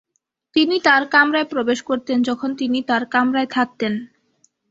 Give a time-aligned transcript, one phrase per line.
[0.55, 3.93] তিনি তার কামরায় প্রবেশ করতেন যখন তিনি তার কামরায় থাকতেন।